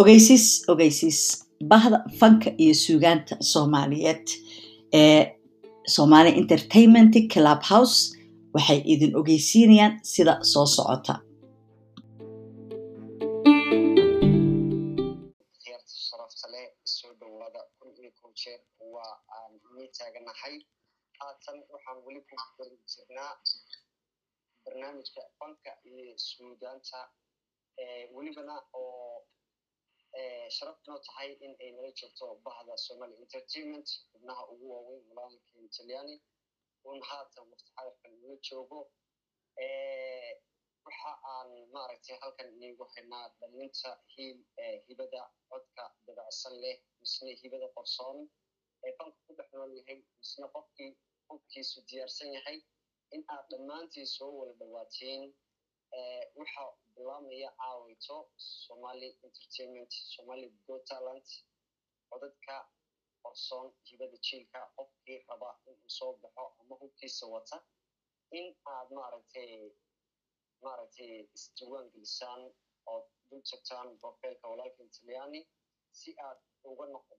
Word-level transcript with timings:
ogeysiis 0.00 0.46
ogeysiis 0.72 1.20
bahda 1.70 1.98
fanka 2.18 2.50
iyo 2.62 2.74
suugaanta 2.84 3.34
soomaaliyeed 3.52 4.26
ee 5.00 5.20
somali 5.96 6.30
entertainment 6.40 7.14
club 7.32 7.60
house 7.72 7.96
waxay 8.54 8.80
idin 8.92 9.12
ogeysiinayaan 9.20 9.94
sida 10.12 10.34
soo 10.52 10.66
socota. 10.76 11.14
Barnaamijka 24.64 25.20
fanka 25.38 25.70
iyo 25.90 26.14
suugaanta 26.28 26.98
welibana 28.14 28.56
oo 28.74 29.26
sharaf 30.56 30.78
noo 30.86 30.98
tahay 31.06 31.30
in 31.44 31.52
ay 31.62 31.70
nala 31.76 31.90
joogto 31.98 32.26
bahda 32.46 32.74
somali 32.86 33.14
entertainment 33.24 33.88
xubnaha 34.10 34.42
ugu 34.52 34.66
waaweyn 34.74 35.02
walaalkeen 35.10 35.68
talyani 35.76 36.14
un 36.90 37.00
haatan 37.08 37.44
waqti 37.50 37.70
xadarkan 37.76 38.12
nala 38.20 38.36
joogo. 38.48 38.80
Waxa 40.86 41.12
aan 41.34 41.50
maaragtay 41.74 42.16
halkan 42.22 42.48
iniigu 42.54 42.84
haynaa 42.94 43.26
dhalinta 43.40 43.90
hiil 44.14 44.38
hibada 44.86 45.22
codka 45.50 45.84
dabacsan 46.06 46.54
leh 46.62 46.76
misne 47.00 47.30
hibada 47.42 47.68
qorsoon. 47.76 48.18
Ee 48.86 48.92
fanka 48.98 49.18
ku 49.26 49.32
dhex 49.38 49.48
nool 49.52 49.72
yahay 49.78 49.98
misne 50.20 50.46
qofkii 50.54 50.90
hubkiisu 51.28 51.78
diyaarsan 51.88 52.28
yahay 52.36 52.58
in 53.14 53.22
aad 53.34 53.44
dhammaantiin 53.50 54.06
soo 54.16 54.30
wada 54.38 54.54
dhawaatiin 54.60 55.22
waxa 56.38 56.62
bilaamaya 56.94 57.50
caawayto 57.58 58.16
somali 58.66 59.08
entertainment 59.26 59.90
somali 60.14 60.46
go 60.66 60.74
talent 60.90 61.28
codadka 62.10 62.56
qorsoon 63.22 63.66
hibada 63.88 64.16
jiilka 64.26 64.58
qofkii 64.76 65.18
raba 65.28 65.48
inuu 65.68 65.90
soo 65.98 66.12
baxo 66.22 66.44
ama 66.60 66.74
hubkiisa 66.80 67.26
wata. 67.34 67.56
In 68.38 68.46
aad 68.74 68.88
maaragtay 68.98 69.50
maaragtay 70.64 71.10
isdiiwaan 71.36 71.86
gelisaan 71.92 72.42
ood 72.92 73.04
dul 73.28 73.42
tagtaan 73.50 73.88
profeelka 74.00 74.44
walaalkan 74.52 74.88
talyani 74.96 75.40
si 75.98 76.10
aad 76.26 76.38
uga 76.70 76.86
noqo 76.94 77.14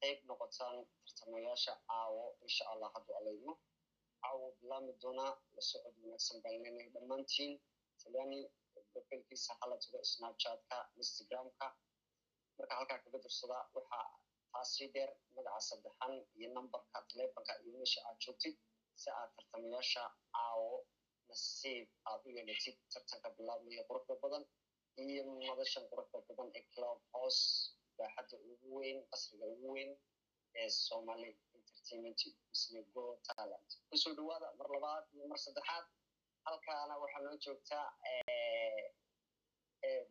qayb 0.00 0.18
noqotaan 0.28 0.76
tartamayaasha 1.04 1.72
caawo 1.88 2.24
insha 2.46 2.64
allah 2.72 2.88
hadduu 2.94 3.14
alaymo 3.20 3.52
caawo 4.22 4.46
bilaami 4.60 4.92
doonaa 5.02 5.32
la 5.54 5.62
socod 5.70 5.94
wanaagsan 6.02 6.36
baan 6.42 6.56
leenahay 6.62 6.90
dhammaantiin 6.94 7.52
talyani 8.02 8.40
profeelkiisa 8.92 9.52
hala 9.60 9.76
tago 9.82 9.98
snapchatka 10.12 10.76
instagramka 11.00 11.66
marka 12.58 12.74
halkaa 12.78 12.98
kaga 13.04 13.18
dursada 13.24 13.58
waxaa 13.76 14.06
taasi 14.52 14.84
dheer 14.94 15.10
magaca 15.34 15.60
saddexan 15.68 16.12
iyo 16.38 16.48
numberka 16.56 16.98
telefonka 17.12 17.52
iyo 17.62 17.72
meesha 17.78 18.00
aad 18.08 18.16
joogtid 18.24 18.54
si 19.00 19.08
aad 19.18 19.30
tartamayaasha 19.36 20.02
caawo 20.34 20.70
nasiib 21.28 21.86
aad 22.10 22.20
u 22.26 22.30
yeelatid 22.36 22.76
tartanka 22.92 23.28
bilaabmaya 23.36 23.82
quruxda 23.88 24.14
badan 24.24 24.44
iyo 25.04 25.22
madashan 25.48 25.84
quruxda 25.90 26.18
badan 26.28 26.48
ee 26.58 26.64
club 26.74 26.98
house 27.14 27.42
baaxadda 27.98 28.36
ugu 28.50 28.68
weyn 28.78 28.98
qasriga 29.12 29.46
ugu 29.54 29.68
weyn 29.74 29.90
ee 30.60 30.68
somali 30.86 31.30
entertainment 31.56 32.20
talent 33.28 33.68
ku 33.88 33.96
soo 34.02 34.12
dhawaada 34.18 34.46
mar 34.58 34.68
labaad 34.74 35.04
iyo 35.14 35.24
mar 35.32 35.38
saddexaad 35.46 35.84
halkaana 36.46 36.94
waxaa 37.02 37.22
noo 37.26 37.36
joogtaa 37.44 37.86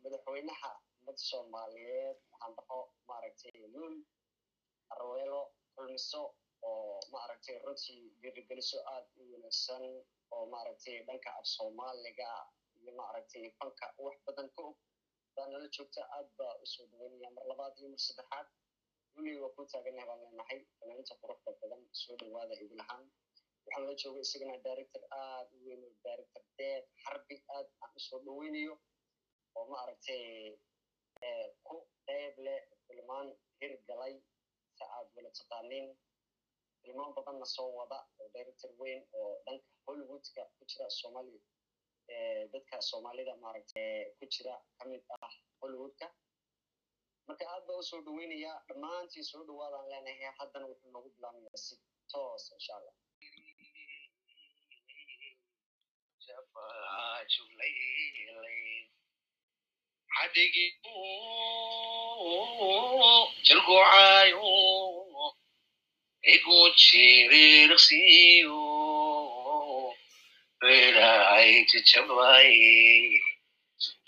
madaxweynaha 0.02 0.70
ummadda 0.98 1.22
soomaaliyeed 1.30 2.18
waxaan 2.30 2.54
dhaho 2.58 2.78
maaragtay 3.08 3.56
lul 3.74 3.94
arweelo 4.94 5.40
kulmiso 5.74 6.22
oo 6.68 7.00
maaragtay 7.14 7.56
runtii 7.66 8.02
dhiirigeliso 8.20 8.78
aad 8.94 9.06
u 9.20 9.22
wanaagsan 9.32 9.84
oo 10.34 10.44
maaragtay 10.54 10.96
dhanka 11.08 11.30
af 11.38 11.46
soomaaliga 11.56 12.28
iyo 12.80 12.92
maaragtay 13.00 13.44
fanka 13.58 13.86
wax 14.04 14.16
badan 14.26 14.48
ka 14.56 14.62
og. 14.68 14.76
Baa 15.34 15.46
nala 15.52 15.68
joogta 15.76 16.00
aad 16.16 16.28
baa 16.38 16.54
u 16.62 16.66
soo 16.72 16.86
dhaweynaya 16.90 17.30
mar 17.36 17.44
labaad 17.50 17.74
iyo 17.78 17.88
mar 17.94 18.00
saddexaad. 18.06 18.46
Weli 19.14 19.32
waa 19.42 19.54
ku 19.56 19.60
taaganahay 19.72 20.06
baan 20.10 20.20
leenahay 20.24 20.58
fanaaniinta 20.78 21.14
quruxda 21.22 21.50
badan 21.60 21.82
soo 22.02 22.16
dhawaada 22.20 22.54
idin 22.64 22.80
ahaan 22.84 23.04
waxaan 23.64 23.84
la 23.88 23.94
jooga 24.02 24.20
isagana 24.26 24.56
director 24.66 25.02
aad 25.24 25.48
u 25.56 25.58
weyn 25.66 25.82
director 26.06 26.42
deed 26.58 26.84
xarbi 27.04 27.36
aad 27.56 27.66
aan 27.82 27.92
u 27.98 28.00
soo 28.08 28.18
dhaweynayo 28.26 28.74
oo 29.56 29.64
maaragtay 29.72 30.24
ku 31.66 31.76
qeyb 32.06 32.34
leh 32.46 32.60
filmaan 32.86 33.28
hir 33.60 33.72
galay 33.88 34.14
si 34.76 34.82
aad 34.96 35.06
wala 35.16 35.30
taqaaniin. 35.38 35.88
Filmaan 36.82 37.12
badanna 37.16 37.46
soo 37.56 37.68
wada 37.78 37.98
oo 38.20 38.28
director 38.36 38.70
weyn 38.80 39.00
oo 39.18 39.30
dhanka 39.44 39.68
hollywoodka 39.86 40.42
ku 40.56 40.62
jira 40.70 40.86
somali 41.00 41.36
dadka 42.52 42.76
soomaalida 42.90 43.32
maaragtay 43.44 43.92
ku 44.18 44.24
jira 44.34 44.54
ka 44.78 44.82
mid 44.90 45.02
ah 45.26 45.32
hollywoodka. 45.60 46.06
Marka 47.26 47.44
aad 47.52 47.62
baa 47.68 47.78
u 47.82 47.88
soo 47.90 48.00
dhaweynaya 48.06 48.52
dhammaantiin 48.68 49.26
soo 49.30 49.42
dhawaadaan 49.48 49.86
leenahay 49.92 50.32
haddana 50.38 50.66
wuxuu 50.70 50.90
noogu 50.94 51.08
bilaamayaa 51.16 51.58
si 51.66 51.74
toos 52.12 52.44
insha 52.56 52.72
allah 52.78 52.94
jalgocayo 63.46 64.50
igu 66.34 66.58
jirirqsiyo 66.82 68.60
reerahayta 70.62 71.78
jabay 71.88 72.58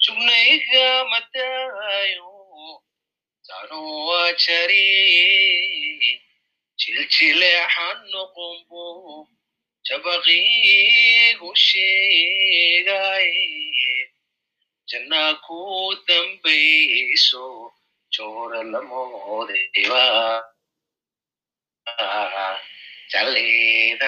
sugnayga 0.05 0.87
madayo 1.11 2.31
tanuwa 3.47 4.23
jari 4.43 4.85
jabaqiigu 9.87 11.49
sheegay 11.67 13.31
janna 14.89 15.23
ku 15.45 15.59
dambayso 16.07 17.45
joora 18.15 18.61
lamoodayba 18.73 20.05
jaleeda 23.13 24.07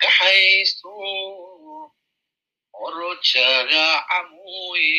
kaxaysto 0.00 0.92
orojaga 2.84 3.86
camuye 4.08 4.96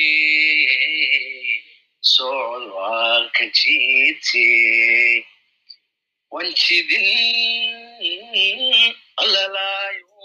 socdaalka 2.14 3.44
jiite 3.58 4.46
wanjidin 6.34 7.72
alalayo 9.22 10.22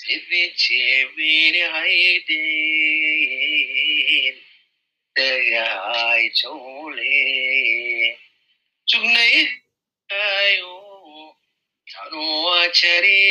sidii 0.00 0.48
jebini 0.62 1.62
haydeen 2.64 4.36
dagaay 5.16 6.24
jawle 6.38 7.12
jugnayayo 8.88 10.74
tanuwa 11.92 12.58
jari 12.78 13.22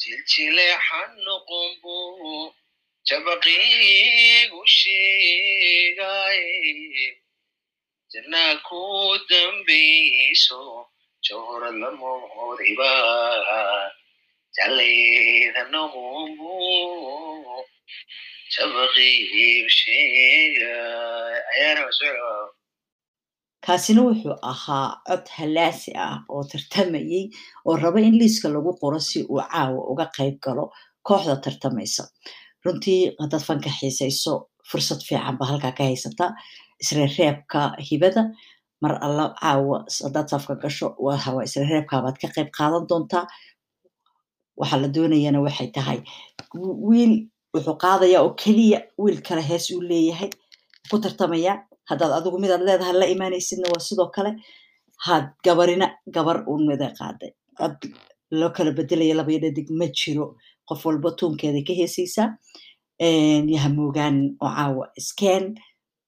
jiljileexan 0.00 1.10
noqombo 1.24 1.96
jabaqiigu 3.10 4.60
sheegay 4.78 6.40
janna 8.12 8.42
ku 8.66 8.80
dambayso 9.30 10.60
joora 11.26 11.70
lamoodayba 11.80 12.92
jaleeda 14.56 15.62
noqombo 15.72 16.54
jabaqiigu 18.54 19.70
sheegay 19.78 21.34
ayaana 21.52 21.80
masuuco 21.86 22.30
kaasina 23.66 24.00
wuxuu 24.06 24.36
ahaa 24.52 24.88
cod 25.08 25.24
halaasi 25.36 25.90
ah 26.06 26.16
oo 26.34 26.42
tartamayey 26.50 27.24
oo 27.68 27.74
raba 27.82 27.98
in 28.08 28.14
liiska 28.20 28.46
lagu 28.54 28.70
qoro 28.80 28.98
si 29.08 29.18
uu 29.32 29.42
caawa 29.52 29.80
uga 29.92 30.06
qayb 30.16 30.36
galo 30.44 30.64
kooxda 31.06 31.34
tartamaysa 31.44 32.04
runtii 32.64 33.00
haddaad 33.22 33.42
fanka 33.48 33.70
xiisayso 33.78 34.32
fursad 34.70 35.00
fiican 35.08 35.36
ba 35.40 35.44
halkaa 35.50 35.72
ka 35.78 35.82
haysataa 35.88 36.30
isreereebka 36.82 37.60
hibada 37.88 38.22
mar 38.82 38.92
alla 39.06 39.24
caawa 39.40 39.76
haddaad 40.04 40.28
safka 40.32 40.54
gasho 40.62 40.86
hawa 41.24 41.40
isreereebkaabaad 41.48 42.16
ka 42.22 42.28
qayb 42.34 42.48
qaadan 42.58 42.84
doontaa. 42.90 43.24
Waxaa 44.60 44.80
la 44.82 44.88
doonayana 44.94 45.40
waxay 45.46 45.68
tahay. 45.76 45.98
Wiil 46.88 47.12
wuxuu 47.54 47.76
qaadayaa 47.84 48.22
oo 48.26 48.32
keliya 48.42 48.78
wiil 49.02 49.18
kale 49.26 49.42
hees 49.50 49.66
uu 49.74 49.80
leeyahay 49.90 50.30
ku 50.90 50.96
tartamaya. 51.04 51.52
Haddaad 51.90 52.12
adigu 52.18 52.38
midaad 52.42 52.62
leedahay 52.68 52.94
la 53.00 53.06
imaanaysidna 53.14 53.68
waa 53.72 53.80
sidoo 53.88 54.08
kale. 54.16 54.30
Had 55.06 55.24
gabarina 55.44 55.86
gabar 56.14 56.36
uun 56.50 56.62
mida 56.68 56.88
qaaday 56.98 57.30
cod 57.58 57.76
loo 58.40 58.50
kala 58.56 58.70
bedelaya 58.78 59.14
labaya 59.18 59.38
dhadig 59.44 59.68
ma 59.78 59.86
jiro 59.98 60.26
qof 60.70 60.82
walba 60.86 61.10
tuunkeeda 61.18 61.60
ka 61.68 61.72
heesaysaa 61.80 62.28
yahamoogaan 63.54 64.16
oo 64.44 64.50
caawa 64.56 64.84
iskeen 65.00 65.44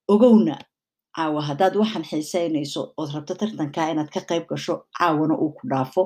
ogowna 0.08 0.56
caawa 1.16 1.40
haddaad 1.48 1.74
waxaan 1.80 2.04
xiisaynayso 2.10 2.80
ood 3.00 3.10
rabto 3.14 3.34
tartankaa 3.40 3.90
inaad 3.92 4.10
ka 4.14 4.20
qayb 4.30 4.44
gasho 4.50 4.74
caawana 4.98 5.34
uu 5.42 5.52
ku 5.56 5.62
dhaafo. 5.70 6.02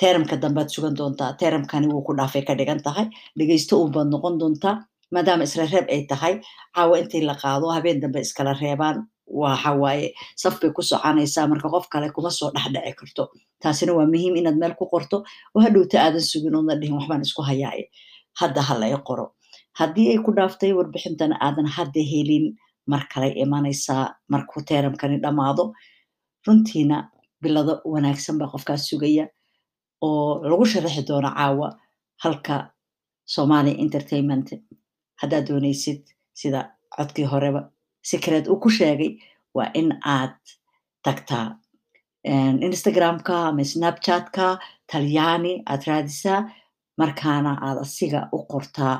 Teramka 0.00 0.36
dambead 0.42 0.68
sugan 0.74 0.94
doontaa 0.98 1.32
teramkani 1.40 1.86
wuu 1.92 2.02
ku 2.06 2.12
dhaafay 2.18 2.42
ka 2.42 2.54
dhigan 2.58 2.82
tahay. 2.82 3.06
Dhegeysto 3.38 3.78
uun 3.80 3.92
baad 3.94 4.08
noqon 4.12 4.38
doontaa 4.40 4.76
maadaama 5.14 5.44
isla 5.44 5.66
reeb 5.72 5.86
ay 5.94 6.02
tahay 6.10 6.34
caawa 6.74 6.98
intii 6.98 7.24
la 7.28 7.34
qaado 7.42 7.66
habeen 7.76 8.00
dambe 8.02 8.20
iskala 8.20 8.52
reebaan 8.62 8.96
waxa 9.40 9.70
waaye 9.82 10.08
saf 10.42 10.54
bay 10.60 10.70
ku 10.76 10.82
soconaysaa. 10.82 11.46
Marka 11.50 11.68
qof 11.74 11.86
kale 11.92 12.08
kuma 12.16 12.30
soo 12.30 12.50
dhexdhici 12.54 12.92
karto. 13.00 13.22
Taasina 13.62 13.92
waa 13.98 14.06
muhiim 14.12 14.34
inaad 14.40 14.56
meel 14.62 14.74
ku 14.78 14.84
qorto 14.92 15.16
oo 15.54 15.60
hadhowta 15.64 15.96
aadan 16.04 16.20
sugin 16.30 16.54
oodna 16.58 16.74
dhihin 16.80 16.94
waxbaan 16.98 17.22
isku 17.26 17.42
hayaaye 17.48 17.84
hadda 18.40 18.60
ha 18.68 18.74
la 18.80 18.86
i 18.86 18.96
qoro. 19.08 19.26
Haddii 19.78 20.08
ay 20.12 20.18
ku 20.24 20.30
dhaaftay 20.36 20.72
warbixintana 20.78 21.34
aadan 21.46 21.66
hadda 21.76 22.00
helin 22.12 22.46
mar 22.90 23.02
kale 23.12 23.28
imanaysaa 23.44 24.04
markuu 24.32 24.60
teramkani 24.68 25.16
dhammaado 25.24 25.64
runtiina 26.46 26.96
bilado 27.42 27.74
wanaagsan 27.92 28.36
baa 28.40 28.50
qofkaas 28.52 28.82
sugaya 28.90 29.24
oo 30.06 30.42
lagu 30.50 30.64
sharaxi 30.72 31.02
doono 31.08 31.30
caawa 31.38 31.68
halka 32.22 32.56
somali 33.34 33.72
entertainment. 33.84 34.48
Haddaad 35.20 35.44
doonaysid 35.48 36.00
sida 36.40 36.60
codkii 36.96 37.26
horeba 37.32 37.60
secret 38.10 38.44
uu 38.52 38.60
ku 38.62 38.68
sheegay 38.78 39.12
waa 39.56 39.70
in 39.80 39.88
aad 40.16 40.34
tagtaa 41.04 41.46
instagramka 42.68 43.34
ama 43.48 43.64
snapchatka 43.72 44.58
talyaani 44.92 45.52
aad 45.72 45.82
raadisaa 45.90 46.40
markaana 47.00 47.52
aad 47.66 47.78
asiga 47.84 48.20
u 48.32 48.38
qortaa 48.52 48.94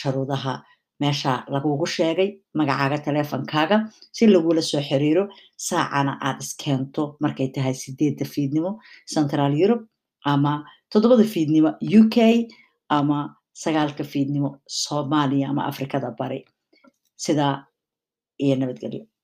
sharuudaha 0.00 0.54
meesha 1.00 1.32
lagugu 1.54 1.86
sheegay 1.86 2.30
magacaaga 2.58 2.98
teleefonkaaga 3.06 3.76
si 4.16 4.26
lagula 4.26 4.62
soo 4.70 4.82
xiriiro 4.88 5.24
saacana 5.56 6.12
aad 6.28 6.38
iskeento 6.44 7.02
markay 7.22 7.48
tahay 7.54 7.74
sideedda 7.82 8.24
fiidnimo 8.34 8.70
central 9.14 9.52
europe 9.62 9.84
ama 10.32 10.52
toddobada 10.92 11.24
fiidnimo 11.34 11.70
u 11.98 12.00
k 12.14 12.16
ama 12.98 13.18
sagaalka 13.62 14.04
fiidnimo 14.12 14.50
soomaaliya 14.82 15.48
ama 15.50 15.62
afrikada 15.70 16.10
bari. 16.18 16.40
Sidaa 17.24 17.54
iyo 18.44 18.54
nabadgelyo 18.56 19.02